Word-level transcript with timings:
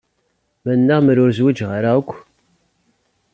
Mennaɣ 0.65 0.99
mer 1.03 1.17
ur 1.23 1.31
zwiǧeɣ 1.37 1.69
ara 1.77 1.91
akk. 1.99 2.11